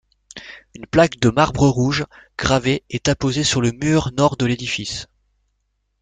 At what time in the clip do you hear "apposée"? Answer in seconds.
3.07-3.43